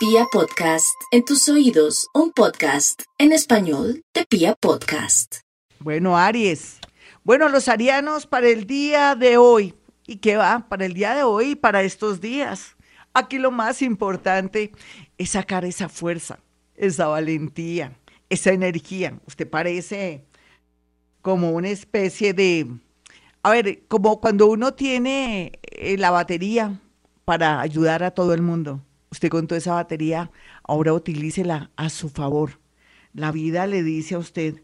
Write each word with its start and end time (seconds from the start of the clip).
Pia 0.00 0.24
Podcast, 0.32 0.98
en 1.10 1.26
tus 1.26 1.46
oídos, 1.50 2.08
un 2.14 2.32
podcast 2.32 3.02
en 3.18 3.32
español 3.32 4.02
de 4.14 4.24
Pia 4.24 4.54
Podcast. 4.54 5.40
Bueno, 5.78 6.16
Aries. 6.16 6.78
Bueno, 7.22 7.50
los 7.50 7.68
arianos 7.68 8.26
para 8.26 8.48
el 8.48 8.66
día 8.66 9.14
de 9.14 9.36
hoy. 9.36 9.74
¿Y 10.06 10.16
qué 10.16 10.38
va? 10.38 10.66
Para 10.70 10.86
el 10.86 10.94
día 10.94 11.14
de 11.14 11.22
hoy 11.22 11.50
y 11.50 11.54
para 11.54 11.82
estos 11.82 12.18
días. 12.22 12.76
Aquí 13.12 13.36
lo 13.36 13.50
más 13.50 13.82
importante 13.82 14.72
es 15.18 15.32
sacar 15.32 15.66
esa 15.66 15.90
fuerza, 15.90 16.38
esa 16.76 17.06
valentía, 17.08 17.92
esa 18.30 18.52
energía. 18.52 19.20
Usted 19.26 19.50
parece 19.50 20.24
como 21.20 21.50
una 21.50 21.68
especie 21.68 22.32
de, 22.32 22.66
a 23.42 23.50
ver, 23.50 23.86
como 23.86 24.18
cuando 24.22 24.46
uno 24.46 24.72
tiene 24.72 25.60
eh, 25.60 25.98
la 25.98 26.10
batería 26.10 26.80
para 27.26 27.60
ayudar 27.60 28.02
a 28.02 28.12
todo 28.12 28.32
el 28.32 28.40
mundo. 28.40 28.80
Usted 29.10 29.28
con 29.28 29.46
toda 29.46 29.58
esa 29.58 29.74
batería, 29.74 30.30
ahora 30.62 30.92
utilícela 30.92 31.70
a 31.76 31.88
su 31.90 32.08
favor. 32.08 32.60
La 33.12 33.32
vida 33.32 33.66
le 33.66 33.82
dice 33.82 34.14
a 34.14 34.18
usted 34.18 34.62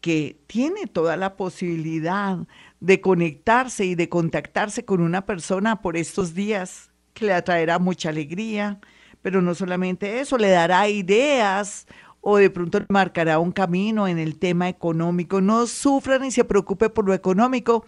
que 0.00 0.40
tiene 0.46 0.86
toda 0.86 1.16
la 1.16 1.36
posibilidad 1.36 2.38
de 2.80 3.00
conectarse 3.00 3.84
y 3.84 3.94
de 3.94 4.08
contactarse 4.08 4.84
con 4.84 5.00
una 5.00 5.26
persona 5.26 5.82
por 5.82 5.96
estos 5.96 6.34
días 6.34 6.90
que 7.14 7.26
le 7.26 7.34
atraerá 7.34 7.78
mucha 7.78 8.08
alegría, 8.08 8.80
pero 9.20 9.42
no 9.42 9.54
solamente 9.54 10.20
eso, 10.20 10.38
le 10.38 10.48
dará 10.48 10.88
ideas 10.88 11.86
o 12.22 12.38
de 12.38 12.50
pronto 12.50 12.80
marcará 12.88 13.38
un 13.38 13.52
camino 13.52 14.08
en 14.08 14.18
el 14.18 14.38
tema 14.38 14.68
económico. 14.68 15.40
No 15.40 15.66
sufra 15.66 16.18
ni 16.18 16.30
se 16.30 16.44
preocupe 16.44 16.88
por 16.88 17.06
lo 17.06 17.14
económico, 17.14 17.84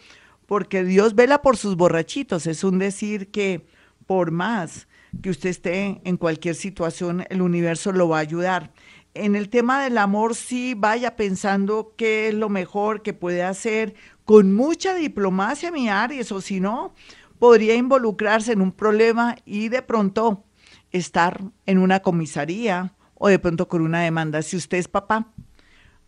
porque 0.46 0.84
Dios 0.84 1.14
vela 1.14 1.40
por 1.40 1.56
sus 1.56 1.76
borrachitos. 1.76 2.46
Es 2.46 2.62
un 2.62 2.78
decir 2.78 3.30
que 3.30 3.66
por 4.06 4.30
más 4.30 4.86
que 5.22 5.30
usted 5.30 5.50
esté 5.50 6.00
en 6.04 6.16
cualquier 6.16 6.54
situación, 6.54 7.24
el 7.30 7.42
universo 7.42 7.92
lo 7.92 8.08
va 8.08 8.18
a 8.18 8.20
ayudar. 8.20 8.72
En 9.14 9.36
el 9.36 9.48
tema 9.48 9.82
del 9.82 9.98
amor, 9.98 10.34
sí 10.34 10.74
vaya 10.76 11.16
pensando 11.16 11.94
qué 11.96 12.28
es 12.28 12.34
lo 12.34 12.48
mejor 12.48 13.02
que 13.02 13.12
puede 13.12 13.42
hacer 13.42 13.94
con 14.24 14.52
mucha 14.54 14.94
diplomacia, 14.94 15.70
mi 15.70 15.88
Aries, 15.88 16.32
o 16.32 16.40
si 16.40 16.58
no, 16.58 16.94
podría 17.38 17.74
involucrarse 17.74 18.52
en 18.52 18.60
un 18.60 18.72
problema 18.72 19.36
y 19.44 19.68
de 19.68 19.82
pronto 19.82 20.44
estar 20.90 21.42
en 21.66 21.78
una 21.78 22.00
comisaría 22.00 22.94
o 23.14 23.28
de 23.28 23.38
pronto 23.38 23.68
con 23.68 23.82
una 23.82 24.00
demanda. 24.00 24.42
Si 24.42 24.56
usted 24.56 24.78
es 24.78 24.88
papá 24.88 25.32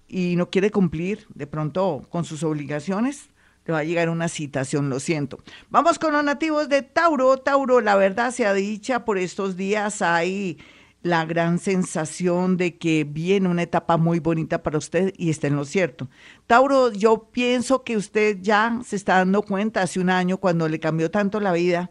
y 0.08 0.36
no 0.36 0.50
quiere 0.50 0.70
cumplir 0.70 1.26
de 1.34 1.46
pronto 1.46 2.06
con 2.10 2.24
sus 2.24 2.42
obligaciones, 2.42 3.28
le 3.66 3.72
va 3.72 3.80
a 3.80 3.84
llegar 3.84 4.08
una 4.08 4.28
citación, 4.28 4.88
lo 4.88 5.00
siento. 5.00 5.38
Vamos 5.70 5.98
con 5.98 6.12
los 6.12 6.24
nativos 6.24 6.68
de 6.68 6.82
Tauro. 6.82 7.36
Tauro, 7.38 7.80
la 7.80 7.96
verdad 7.96 8.30
se 8.30 8.46
ha 8.46 8.54
dicha, 8.54 9.04
por 9.04 9.18
estos 9.18 9.56
días 9.56 10.02
hay 10.02 10.58
la 11.02 11.24
gran 11.24 11.58
sensación 11.58 12.56
de 12.56 12.76
que 12.78 13.04
viene 13.04 13.48
una 13.48 13.62
etapa 13.62 13.96
muy 13.96 14.18
bonita 14.18 14.62
para 14.62 14.78
usted 14.78 15.12
y 15.16 15.30
está 15.30 15.46
en 15.46 15.56
lo 15.56 15.64
cierto. 15.64 16.08
Tauro, 16.46 16.92
yo 16.92 17.28
pienso 17.30 17.84
que 17.84 17.96
usted 17.96 18.38
ya 18.40 18.80
se 18.84 18.96
está 18.96 19.18
dando 19.18 19.42
cuenta 19.42 19.82
hace 19.82 20.00
un 20.00 20.10
año 20.10 20.38
cuando 20.38 20.68
le 20.68 20.80
cambió 20.80 21.10
tanto 21.10 21.40
la 21.40 21.52
vida 21.52 21.90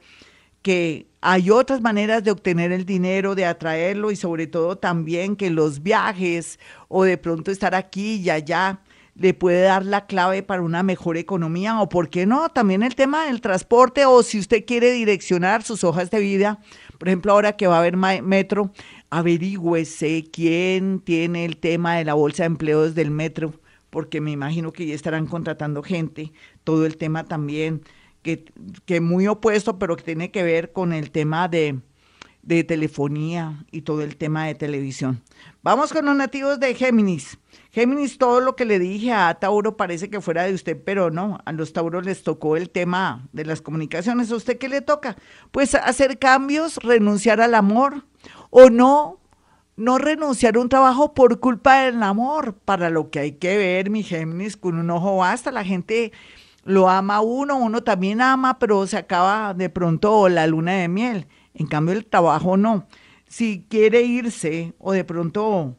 que 0.62 1.08
hay 1.22 1.52
otras 1.52 1.81
maneras 1.81 2.23
de 2.23 2.31
obtener 2.31 2.72
el 2.72 2.86
dinero, 2.86 3.36
de 3.36 3.46
atraerlo 3.46 4.12
y 4.12 4.16
sobre 4.16 4.48
todo 4.48 4.78
también 4.78 5.36
que 5.36 5.50
los 5.50 5.84
viajes 5.84 6.59
o 6.88 7.03
de 7.03 7.18
pronto 7.18 7.52
estar 7.52 7.76
aquí 7.76 8.16
y 8.16 8.30
allá 8.31 8.80
le 9.16 9.34
puede 9.34 9.62
dar 9.62 9.86
la 9.86 10.06
clave 10.08 10.44
para 10.44 10.62
una 10.62 10.84
mejor 10.84 11.18
economía 11.18 11.80
o, 11.82 11.88
¿por 11.90 12.10
qué 12.10 12.26
no? 12.26 12.50
También 12.50 12.84
el 12.84 12.96
tema 12.96 13.26
del 13.26 13.42
transporte 13.42 14.06
o 14.06 14.22
si 14.24 14.40
usted 14.40 14.66
quiere 14.66 14.92
direccionar 14.92 15.64
sus 15.64 15.84
hojas 15.84 16.12
de 16.12 16.20
vida, 16.20 16.60
por 16.98 17.08
ejemplo, 17.08 17.32
ahora 17.32 17.56
que 17.56 17.68
va 17.68 17.78
a 17.78 17.80
haber 17.80 17.96
metro, 17.96 18.72
averígüese 19.10 20.26
quién 20.32 21.00
tiene 21.00 21.46
el 21.46 21.58
tema 21.58 21.96
de 21.96 22.04
la 22.04 22.14
bolsa 22.14 22.44
de 22.44 22.48
empleos 22.48 22.94
del 22.94 23.10
metro, 23.10 23.54
porque 23.90 24.20
me 24.20 24.32
imagino 24.32 24.74
que 24.74 24.86
ya 24.86 24.94
estarán 24.94 25.28
contratando 25.28 25.82
gente, 25.82 26.34
todo 26.66 26.86
el 26.86 26.98
tema 26.98 27.24
también, 27.24 27.81
que, 28.22 28.44
que 28.86 29.00
muy 29.00 29.28
opuesto, 29.28 29.80
pero 29.80 29.96
que 29.96 30.04
tiene 30.04 30.31
que 30.31 30.44
ver 30.44 30.74
con 30.74 30.92
el 30.92 31.12
tema 31.12 31.48
de, 31.48 31.80
de 32.45 32.63
telefonía 32.63 33.66
y 33.72 33.81
todo 33.81 34.03
el 34.03 34.17
tema 34.17 34.45
de 34.45 34.56
televisión. 34.56 35.22
Vamos 35.63 35.91
con 35.91 36.06
los 36.06 36.16
nativos 36.16 36.59
de 36.59 36.75
Géminis. 36.75 37.39
Géminis, 37.72 38.19
todo 38.19 38.39
lo 38.39 38.56
que 38.56 38.66
le 38.66 38.78
dije 38.78 39.11
a 39.11 39.33
Tauro 39.33 39.75
parece 39.75 40.11
que 40.11 40.22
fuera 40.22 40.44
de 40.44 40.53
usted, 40.53 40.79
pero 40.85 41.09
no, 41.09 41.39
a 41.44 41.51
los 41.51 41.73
Tauros 41.73 42.06
les 42.06 42.23
tocó 42.23 42.56
el 42.56 42.69
tema 42.69 43.28
de 43.33 43.45
las 43.45 43.61
comunicaciones. 43.61 44.31
¿A 44.31 44.35
usted 44.35 44.59
qué 44.59 44.69
le 44.69 44.81
toca? 44.81 45.17
Pues 45.51 45.73
hacer 45.73 46.19
cambios, 46.19 46.78
renunciar 46.78 47.41
al 47.41 47.56
amor 47.56 48.06
o 48.51 48.69
no, 48.69 49.19
no 49.75 49.97
renunciar 49.97 50.56
a 50.56 50.59
un 50.59 50.69
trabajo 50.69 51.16
por 51.16 51.39
culpa 51.39 51.81
del 51.81 52.01
amor, 52.03 52.53
para 52.53 52.91
lo 52.91 53.09
que 53.09 53.19
hay 53.19 53.31
que 53.33 53.57
ver, 53.57 53.89
mi 53.89 54.03
Géminis, 54.03 54.56
con 54.56 54.77
un 54.77 54.91
ojo 54.91 55.17
basta. 55.17 55.51
La 55.51 55.63
gente 55.63 56.12
lo 56.63 56.89
ama 56.89 57.22
uno, 57.22 57.57
uno 57.57 57.81
también 57.81 58.22
ama, 58.22 58.59
pero 58.59 58.85
se 58.85 58.97
acaba 58.97 59.56
de 59.56 59.72
pronto 59.72 60.29
la 60.29 60.45
luna 60.45 60.73
de 60.73 60.88
miel. 60.88 61.27
En 61.56 61.68
cambio, 61.68 61.94
el 61.94 62.06
trabajo 62.06 62.58
no. 62.58 62.88
Si 63.28 63.66
quiere 63.70 64.02
irse 64.04 64.74
o 64.78 64.92
de 64.92 65.04
pronto 65.04 65.76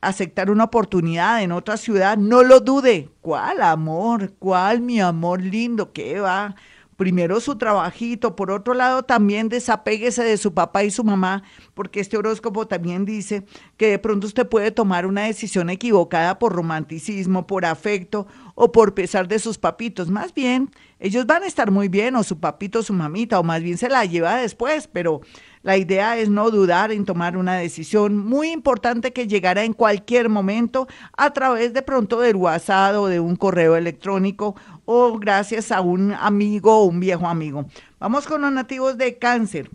aceptar 0.00 0.50
una 0.50 0.64
oportunidad 0.64 1.42
en 1.42 1.52
otra 1.52 1.76
ciudad, 1.76 2.16
no 2.16 2.42
lo 2.42 2.60
dude. 2.60 3.10
¿Cuál 3.20 3.62
amor? 3.62 4.34
¿Cuál 4.38 4.80
mi 4.80 5.00
amor 5.00 5.42
lindo? 5.42 5.92
¿Qué 5.92 6.20
va? 6.20 6.54
Primero 6.96 7.38
su 7.38 7.56
trabajito, 7.56 8.34
por 8.34 8.50
otro 8.50 8.74
lado 8.74 9.04
también 9.04 9.48
desapéguese 9.48 10.24
de 10.24 10.36
su 10.36 10.52
papá 10.52 10.82
y 10.82 10.90
su 10.90 11.04
mamá, 11.04 11.44
porque 11.74 12.00
este 12.00 12.16
horóscopo 12.16 12.66
también 12.66 13.04
dice 13.04 13.44
que 13.76 13.86
de 13.86 14.00
pronto 14.00 14.26
usted 14.26 14.48
puede 14.48 14.72
tomar 14.72 15.06
una 15.06 15.22
decisión 15.22 15.70
equivocada 15.70 16.40
por 16.40 16.54
romanticismo, 16.54 17.46
por 17.46 17.66
afecto 17.66 18.26
o 18.60 18.72
por 18.72 18.92
pesar 18.92 19.28
de 19.28 19.38
sus 19.38 19.56
papitos. 19.56 20.10
Más 20.10 20.34
bien, 20.34 20.70
ellos 20.98 21.26
van 21.26 21.44
a 21.44 21.46
estar 21.46 21.70
muy 21.70 21.86
bien, 21.86 22.16
o 22.16 22.24
su 22.24 22.40
papito, 22.40 22.82
su 22.82 22.92
mamita, 22.92 23.38
o 23.38 23.44
más 23.44 23.62
bien 23.62 23.78
se 23.78 23.88
la 23.88 24.04
lleva 24.04 24.34
después, 24.34 24.88
pero 24.92 25.20
la 25.62 25.76
idea 25.76 26.18
es 26.18 26.28
no 26.28 26.50
dudar 26.50 26.90
en 26.90 27.04
tomar 27.04 27.36
una 27.36 27.54
decisión 27.54 28.16
muy 28.16 28.50
importante 28.50 29.12
que 29.12 29.28
llegará 29.28 29.62
en 29.62 29.74
cualquier 29.74 30.28
momento 30.28 30.88
a 31.16 31.32
través 31.32 31.72
de 31.72 31.82
pronto 31.82 32.18
del 32.18 32.34
WhatsApp 32.34 32.96
o 32.96 33.06
de 33.06 33.20
un 33.20 33.36
correo 33.36 33.76
electrónico 33.76 34.56
o 34.86 35.20
gracias 35.20 35.70
a 35.70 35.80
un 35.80 36.12
amigo 36.12 36.80
o 36.80 36.84
un 36.86 36.98
viejo 36.98 37.28
amigo. 37.28 37.64
Vamos 38.00 38.26
con 38.26 38.40
los 38.40 38.50
nativos 38.50 38.98
de 38.98 39.18
cáncer. 39.18 39.70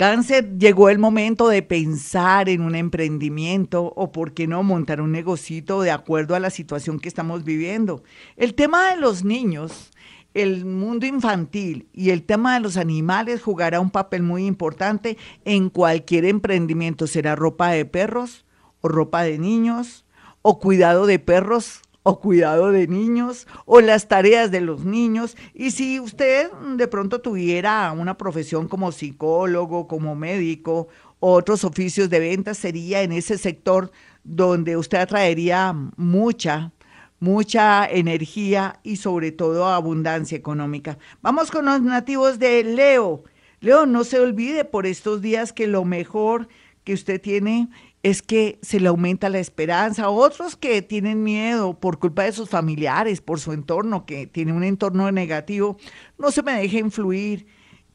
Cáncer, 0.00 0.56
llegó 0.56 0.88
el 0.88 0.98
momento 0.98 1.46
de 1.50 1.60
pensar 1.60 2.48
en 2.48 2.62
un 2.62 2.74
emprendimiento 2.74 3.92
o, 3.94 4.10
por 4.10 4.32
qué 4.32 4.46
no, 4.46 4.62
montar 4.62 5.02
un 5.02 5.12
negocito 5.12 5.82
de 5.82 5.90
acuerdo 5.90 6.34
a 6.34 6.40
la 6.40 6.48
situación 6.48 6.98
que 6.98 7.06
estamos 7.06 7.44
viviendo. 7.44 8.02
El 8.38 8.54
tema 8.54 8.88
de 8.88 8.96
los 8.96 9.24
niños, 9.24 9.90
el 10.32 10.64
mundo 10.64 11.04
infantil 11.04 11.86
y 11.92 12.08
el 12.08 12.22
tema 12.22 12.54
de 12.54 12.60
los 12.60 12.78
animales 12.78 13.42
jugará 13.42 13.78
un 13.78 13.90
papel 13.90 14.22
muy 14.22 14.46
importante 14.46 15.18
en 15.44 15.68
cualquier 15.68 16.24
emprendimiento. 16.24 17.06
Será 17.06 17.36
ropa 17.36 17.68
de 17.68 17.84
perros 17.84 18.46
o 18.80 18.88
ropa 18.88 19.22
de 19.22 19.38
niños 19.38 20.06
o 20.40 20.60
cuidado 20.60 21.04
de 21.04 21.18
perros 21.18 21.82
o 22.02 22.20
cuidado 22.20 22.72
de 22.72 22.86
niños 22.86 23.46
o 23.66 23.80
las 23.80 24.08
tareas 24.08 24.50
de 24.50 24.60
los 24.60 24.84
niños. 24.84 25.36
Y 25.54 25.70
si 25.72 26.00
usted 26.00 26.50
de 26.76 26.88
pronto 26.88 27.20
tuviera 27.20 27.92
una 27.92 28.16
profesión 28.16 28.68
como 28.68 28.92
psicólogo, 28.92 29.86
como 29.86 30.14
médico, 30.14 30.88
otros 31.18 31.64
oficios 31.64 32.08
de 32.08 32.20
venta, 32.20 32.54
sería 32.54 33.02
en 33.02 33.12
ese 33.12 33.36
sector 33.36 33.92
donde 34.24 34.76
usted 34.76 34.98
atraería 34.98 35.74
mucha, 35.96 36.72
mucha 37.18 37.86
energía 37.86 38.80
y 38.82 38.96
sobre 38.96 39.30
todo 39.30 39.66
abundancia 39.66 40.36
económica. 40.36 40.98
Vamos 41.20 41.50
con 41.50 41.66
los 41.66 41.82
nativos 41.82 42.38
de 42.38 42.64
Leo. 42.64 43.24
Leo, 43.60 43.84
no 43.84 44.04
se 44.04 44.18
olvide 44.18 44.64
por 44.64 44.86
estos 44.86 45.20
días 45.20 45.52
que 45.52 45.66
lo 45.66 45.84
mejor 45.84 46.48
que 46.84 46.94
usted 46.94 47.20
tiene 47.20 47.68
es 48.02 48.22
que 48.22 48.58
se 48.62 48.80
le 48.80 48.88
aumenta 48.88 49.28
la 49.28 49.38
esperanza. 49.38 50.08
Otros 50.08 50.56
que 50.56 50.82
tienen 50.82 51.22
miedo 51.22 51.74
por 51.78 51.98
culpa 51.98 52.24
de 52.24 52.32
sus 52.32 52.48
familiares, 52.48 53.20
por 53.20 53.40
su 53.40 53.52
entorno, 53.52 54.06
que 54.06 54.26
tiene 54.26 54.52
un 54.52 54.64
entorno 54.64 55.10
negativo, 55.12 55.76
no 56.18 56.30
se 56.30 56.42
me 56.42 56.52
deje 56.52 56.78
influir. 56.78 57.46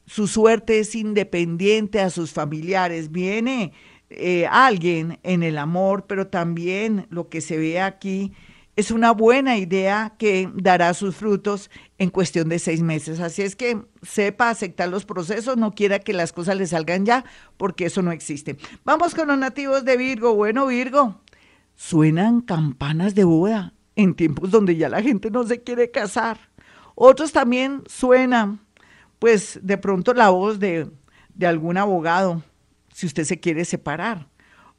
Su 0.06 0.28
suerte 0.28 0.80
es 0.80 0.94
independiente 0.94 2.00
a 2.00 2.12
sus 2.12 2.32
familiares. 2.32 3.12
Viene 3.12 3.74
eh, 4.10 4.46
alguien 4.52 5.20
en 5.24 5.42
el 5.42 5.58
amor, 5.58 6.06
pero 6.08 6.28
también 6.28 7.08
lo 7.10 7.30
que 7.30 7.42
se 7.42 7.58
ve 7.58 7.80
aquí 7.82 8.34
es 8.76 8.92
una 8.92 9.12
buena 9.12 9.58
idea 9.58 10.14
que 10.18 10.50
dará 10.54 10.94
sus 10.94 11.16
frutos 11.16 11.70
en 11.98 12.10
cuestión 12.10 12.50
de 12.50 12.60
seis 12.60 12.82
meses. 12.82 13.20
Así 13.20 13.42
es 13.42 13.56
que 13.56 13.82
sepa 14.02 14.50
aceptar 14.50 14.90
los 14.90 15.06
procesos, 15.06 15.58
no 15.58 15.72
quiera 15.72 16.00
que 16.00 16.14
las 16.14 16.34
cosas 16.34 16.58
le 16.58 16.68
salgan 16.68 17.06
ya, 17.06 17.24
porque 17.58 17.86
eso 17.86 18.02
no 18.02 18.12
existe. 18.12 18.58
Vamos 18.84 19.16
con 19.16 19.30
los 19.30 19.38
nativos 19.38 19.86
de 19.86 19.96
Virgo. 19.96 20.36
Bueno, 20.36 20.68
Virgo, 20.68 21.22
suenan 21.76 22.42
campanas 22.42 23.16
de 23.16 23.24
boda 23.24 23.74
en 23.96 24.14
tiempos 24.14 24.52
donde 24.52 24.76
ya 24.76 24.90
la 24.90 25.02
gente 25.02 25.32
no 25.32 25.46
se 25.46 25.62
quiere 25.62 25.90
casar. 25.92 26.38
Otros 26.96 27.32
también 27.32 27.84
suenan, 27.88 28.60
pues 29.20 29.60
de 29.64 29.78
pronto 29.78 30.14
la 30.14 30.30
voz 30.30 30.60
de, 30.60 30.90
de 31.34 31.48
algún 31.48 31.78
abogado 31.78 32.44
si 32.94 33.06
usted 33.06 33.24
se 33.24 33.40
quiere 33.40 33.64
separar. 33.64 34.28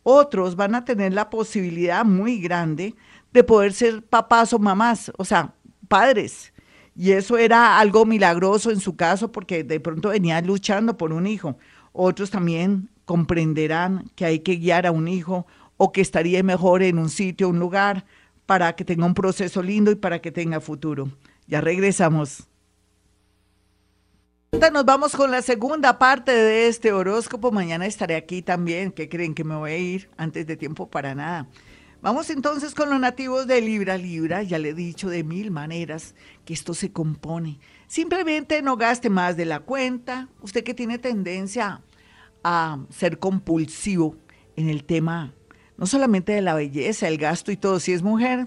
Otros 0.03 0.55
van 0.55 0.75
a 0.75 0.85
tener 0.85 1.13
la 1.13 1.31
posibilidad 1.31 2.05
muy 2.05 2.41
grande 2.41 2.95
de 3.37 3.45
poder 3.45 3.73
ser 3.73 4.03
papás 4.03 4.53
o 4.53 4.59
mamás, 4.59 5.13
o 5.17 5.25
sea, 5.25 5.55
padres. 5.89 6.53
Y 6.95 7.13
eso 7.13 7.37
era 7.37 7.79
algo 7.79 8.07
milagroso 8.07 8.71
en 8.71 8.81
su 8.81 8.97
caso 8.97 9.31
porque 9.31 9.63
de 9.63 9.81
pronto 9.81 10.09
venía 10.09 10.41
luchando 10.41 10.97
por 10.97 11.13
un 11.13 11.27
hijo. 11.27 11.59
Otros 11.93 12.31
también 12.31 12.89
comprenderán 13.05 14.11
que 14.15 14.25
hay 14.25 14.41
que 14.41 14.57
guiar 14.57 14.87
a 14.87 14.91
un 14.93 15.07
hijo 15.07 15.47
o 15.77 15.93
que 15.93 16.01
estaría 16.01 16.43
mejor 16.43 16.83
en 16.83 16.99
un 16.99 17.11
sitio, 17.11 17.51
un 17.51 17.59
lugar, 17.59 18.07
para 18.47 18.75
que 18.75 18.85
tenga 18.85 19.05
un 19.05 19.15
proceso 19.15 19.63
lindo 19.63 19.91
y 19.91 19.97
para 19.97 20.21
que 20.21 20.33
tenga 20.33 20.61
futuro. 20.61 21.11
Ya 21.47 21.61
regresamos. 21.61 22.49
Nos 24.53 24.85
vamos 24.87 25.15
con 25.15 25.31
la 25.31 25.43
segunda 25.43 25.99
parte 25.99 26.33
de 26.33 26.69
este 26.69 26.93
horóscopo. 26.93 27.53
Mañana 27.53 27.85
estaré 27.85 28.17
aquí 28.17 28.41
también. 28.41 28.91
¿Qué 28.91 29.09
creen 29.09 29.35
que 29.35 29.45
me 29.45 29.55
voy 29.55 29.71
a 29.71 29.77
ir 29.77 30.11
antes 30.17 30.47
de 30.47 30.57
tiempo 30.57 30.89
para 30.89 31.15
nada? 31.15 31.47
Vamos 32.07 32.31
entonces 32.31 32.73
con 32.73 32.89
los 32.89 33.01
nativos 33.01 33.49
de 33.49 33.61
Libra 33.61 33.99
Libra. 33.99 34.45
Ya 34.45 34.61
le 34.61 34.69
he 34.69 34.75
dicho 34.75 35.09
de 35.09 35.25
mil 35.25 35.51
maneras 35.51 36.15
que 36.45 36.55
esto 36.55 36.73
se 36.73 36.93
compone. 36.93 37.59
Simplemente 37.89 38.63
no 38.63 38.77
gaste 38.77 39.11
más 39.11 39.37
de 39.37 39.45
la 39.45 39.59
cuenta. 39.59 40.29
Usted 40.41 40.63
que 40.63 40.73
tiene 40.73 41.01
tendencia 41.01 41.83
a 42.45 42.79
ser 42.91 43.19
compulsivo 43.19 44.15
en 44.55 44.69
el 44.69 44.85
tema, 44.85 45.35
no 45.79 45.87
solamente 45.87 46.31
de 46.31 46.43
la 46.43 46.55
belleza, 46.55 47.09
el 47.09 47.19
gasto 47.19 47.51
y 47.51 47.57
todo. 47.57 47.81
Si 47.81 47.93
es 47.93 48.05
mujer, 48.05 48.47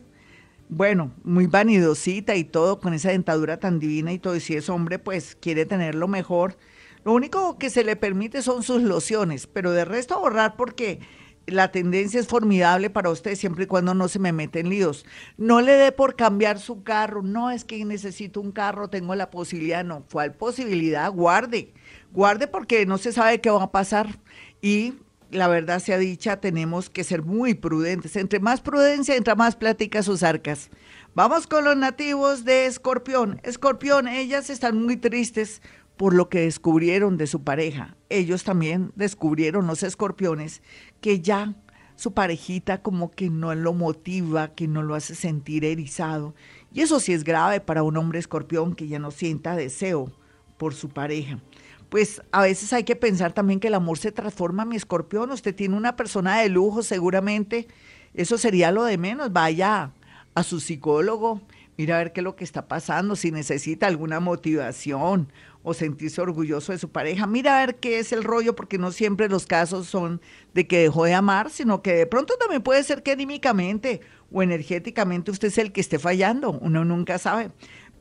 bueno, 0.69 1.11
muy 1.25 1.47
vanidosita 1.47 2.37
y 2.37 2.45
todo, 2.45 2.79
con 2.79 2.93
esa 2.93 3.09
dentadura 3.09 3.59
tan 3.59 3.77
divina 3.77 4.13
y 4.13 4.19
todo, 4.19 4.37
y 4.37 4.39
si 4.39 4.55
es 4.55 4.69
hombre, 4.69 4.99
pues 4.99 5.35
quiere 5.35 5.65
tenerlo 5.65 6.07
mejor. 6.07 6.55
Lo 7.03 7.11
único 7.11 7.57
que 7.57 7.69
se 7.69 7.83
le 7.83 7.97
permite 7.97 8.41
son 8.41 8.63
sus 8.63 8.81
lociones, 8.81 9.47
pero 9.47 9.71
de 9.71 9.83
resto 9.83 10.15
ahorrar 10.15 10.55
porque 10.55 11.01
la 11.51 11.71
tendencia 11.71 12.19
es 12.19 12.27
formidable 12.27 12.89
para 12.89 13.09
usted 13.09 13.35
siempre 13.35 13.63
y 13.63 13.67
cuando 13.67 13.93
no 13.93 14.07
se 14.07 14.19
me 14.19 14.31
mete 14.31 14.59
en 14.59 14.69
líos. 14.69 15.05
No 15.37 15.61
le 15.61 15.73
dé 15.73 15.91
por 15.91 16.15
cambiar 16.15 16.59
su 16.59 16.83
carro, 16.83 17.21
no 17.21 17.51
es 17.51 17.63
que 17.63 17.83
necesito 17.85 18.41
un 18.41 18.51
carro, 18.51 18.89
tengo 18.89 19.15
la 19.15 19.29
posibilidad, 19.29 19.83
no, 19.83 20.05
¿cuál 20.11 20.33
posibilidad? 20.33 21.11
Guarde, 21.11 21.73
guarde 22.11 22.47
porque 22.47 22.85
no 22.85 22.97
se 22.97 23.11
sabe 23.11 23.41
qué 23.41 23.49
va 23.49 23.63
a 23.63 23.71
pasar 23.71 24.19
y 24.61 24.95
la 25.31 25.47
verdad 25.47 25.79
sea 25.79 25.97
dicha, 25.97 26.37
tenemos 26.37 26.89
que 26.89 27.03
ser 27.03 27.23
muy 27.23 27.53
prudentes. 27.53 28.15
Entre 28.15 28.39
más 28.39 28.61
prudencia, 28.61 29.15
entra 29.15 29.35
más 29.35 29.55
plática 29.55 30.01
sus 30.03 30.23
arcas. 30.23 30.69
Vamos 31.13 31.47
con 31.47 31.65
los 31.65 31.77
nativos 31.77 32.45
de 32.45 32.65
Escorpión. 32.65 33.39
Escorpión, 33.43 34.07
ellas 34.07 34.49
están 34.49 34.81
muy 34.81 34.97
tristes 34.97 35.61
por 35.99 36.13
lo 36.13 36.29
que 36.29 36.39
descubrieron 36.39 37.17
de 37.17 37.27
su 37.27 37.43
pareja. 37.43 37.97
Ellos 38.07 38.45
también 38.45 38.93
descubrieron, 38.95 39.67
los 39.67 39.83
escorpiones, 39.83 40.61
que 41.01 41.19
ya 41.19 41.55
su 41.97 42.13
parejita 42.13 42.81
como 42.81 43.11
que 43.11 43.29
no 43.29 43.53
lo 43.53 43.73
motiva, 43.73 44.55
que 44.55 44.69
no 44.69 44.81
lo 44.81 44.95
hace 44.95 45.13
sentir 45.13 45.65
erizado. 45.65 46.35
Y 46.73 46.79
eso 46.79 47.01
sí 47.01 47.11
es 47.11 47.25
grave 47.25 47.59
para 47.59 47.83
un 47.83 47.97
hombre 47.97 48.17
escorpión 48.17 48.75
que 48.75 48.87
ya 48.87 48.97
no 48.97 49.11
sienta 49.11 49.57
deseo 49.57 50.09
por 50.57 50.73
su 50.73 50.87
pareja 50.87 51.41
pues 51.89 52.21
a 52.31 52.43
veces 52.43 52.71
hay 52.71 52.83
que 52.83 52.95
pensar 52.95 53.33
también 53.33 53.59
que 53.59 53.67
el 53.67 53.73
amor 53.73 53.97
se 53.97 54.11
transforma, 54.11 54.63
mi 54.63 54.75
escorpión. 54.75 55.31
Usted 55.31 55.55
tiene 55.55 55.75
una 55.75 55.95
persona 55.95 56.39
de 56.39 56.47
lujo, 56.47 56.83
seguramente. 56.83 57.67
Eso 58.13 58.37
sería 58.37 58.71
lo 58.71 58.83
de 58.83 58.99
menos. 58.99 59.33
Vaya 59.33 59.91
a 60.35 60.43
su 60.43 60.59
psicólogo, 60.59 61.41
mira 61.79 61.95
a 61.95 61.99
ver 61.99 62.11
qué 62.11 62.19
es 62.19 62.25
lo 62.25 62.35
que 62.35 62.43
está 62.43 62.67
pasando, 62.67 63.15
si 63.15 63.31
necesita 63.31 63.87
alguna 63.87 64.19
motivación 64.19 65.31
o 65.63 65.73
sentirse 65.73 66.19
orgulloso 66.19 66.73
de 66.73 66.77
su 66.77 66.89
pareja. 66.89 67.25
Mira 67.25 67.57
a 67.57 67.65
ver 67.65 67.77
qué 67.77 67.99
es 67.99 68.11
el 68.11 68.25
rollo, 68.25 68.53
porque 68.53 68.77
no 68.77 68.91
siempre 68.91 69.29
los 69.29 69.45
casos 69.45 69.87
son 69.87 70.19
de 70.53 70.67
que 70.67 70.79
dejó 70.79 71.05
de 71.05 71.13
amar, 71.13 71.49
sino 71.49 71.81
que 71.81 71.93
de 71.93 72.05
pronto 72.05 72.35
también 72.35 72.63
puede 72.63 72.83
ser 72.83 73.01
que 73.01 73.13
anímicamente 73.13 74.01
o 74.29 74.43
energéticamente 74.43 75.31
usted 75.31 75.47
es 75.47 75.57
el 75.57 75.71
que 75.71 75.79
esté 75.79 75.99
fallando. 75.99 76.51
Uno 76.51 76.83
nunca 76.83 77.17
sabe. 77.17 77.51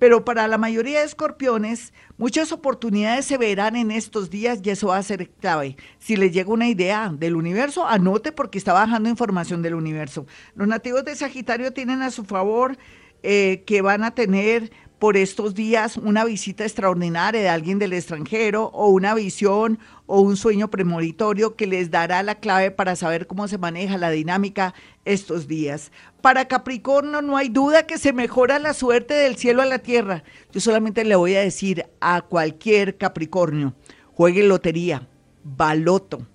Pero 0.00 0.24
para 0.24 0.48
la 0.48 0.58
mayoría 0.58 0.98
de 0.98 1.06
escorpiones, 1.06 1.92
muchas 2.16 2.50
oportunidades 2.50 3.26
se 3.26 3.38
verán 3.38 3.76
en 3.76 3.92
estos 3.92 4.28
días 4.28 4.58
y 4.64 4.70
eso 4.70 4.88
va 4.88 4.96
a 4.96 5.02
ser 5.04 5.30
clave. 5.30 5.76
Si 6.00 6.16
les 6.16 6.32
llega 6.32 6.52
una 6.52 6.68
idea 6.68 7.12
del 7.16 7.36
universo, 7.36 7.86
anote 7.86 8.32
porque 8.32 8.58
está 8.58 8.72
bajando 8.72 9.08
información 9.08 9.62
del 9.62 9.74
universo. 9.74 10.26
Los 10.56 10.66
nativos 10.66 11.04
de 11.04 11.14
Sagitario 11.14 11.72
tienen 11.72 12.02
a 12.02 12.10
su 12.10 12.24
favor 12.24 12.76
eh, 13.22 13.62
que 13.66 13.82
van 13.82 14.04
a 14.04 14.14
tener 14.14 14.70
por 14.98 15.16
estos 15.16 15.54
días 15.54 15.96
una 15.96 16.24
visita 16.24 16.64
extraordinaria 16.64 17.40
de 17.40 17.48
alguien 17.48 17.78
del 17.78 17.92
extranjero 17.92 18.64
o 18.74 18.88
una 18.88 19.14
visión 19.14 19.78
o 20.06 20.20
un 20.20 20.36
sueño 20.36 20.68
premonitorio 20.70 21.54
que 21.54 21.66
les 21.66 21.90
dará 21.90 22.22
la 22.22 22.36
clave 22.36 22.70
para 22.70 22.96
saber 22.96 23.26
cómo 23.26 23.46
se 23.46 23.58
maneja 23.58 23.96
la 23.96 24.10
dinámica 24.10 24.74
estos 25.04 25.46
días. 25.46 25.92
Para 26.20 26.48
Capricornio 26.48 27.22
no 27.22 27.36
hay 27.36 27.48
duda 27.48 27.86
que 27.86 27.98
se 27.98 28.12
mejora 28.12 28.58
la 28.58 28.74
suerte 28.74 29.14
del 29.14 29.36
cielo 29.36 29.62
a 29.62 29.66
la 29.66 29.78
tierra. 29.78 30.24
Yo 30.52 30.60
solamente 30.60 31.04
le 31.04 31.14
voy 31.14 31.36
a 31.36 31.40
decir 31.40 31.86
a 32.00 32.22
cualquier 32.22 32.98
Capricornio, 32.98 33.74
juegue 34.12 34.42
lotería, 34.42 35.06
baloto, 35.44 36.26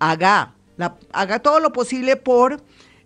haga, 0.00 0.54
haga 1.12 1.38
todo 1.38 1.60
lo 1.60 1.72
posible 1.72 2.16
por 2.16 2.60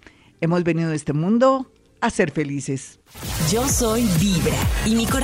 hemos 0.42 0.64
venido 0.64 0.92
a 0.92 0.96
este 0.96 1.14
mundo 1.14 1.72
a 2.02 2.10
ser 2.10 2.32
felices. 2.32 3.00
Yo 3.52 3.68
soy 3.68 4.08
Vibra 4.20 4.56
y 4.86 4.96
mi 4.96 5.06
corazón 5.06 5.20